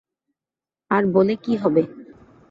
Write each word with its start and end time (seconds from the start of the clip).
আর 0.91 1.03
বলে 1.13 1.33
কী 1.35 1.53
হবে। 1.55 1.81